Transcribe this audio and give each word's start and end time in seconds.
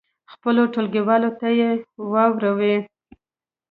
خپلو 0.33 0.61
ټولګیوالو 0.73 1.29
ته 1.39 1.47
یې 1.59 1.69
واوروئ. 2.11 2.75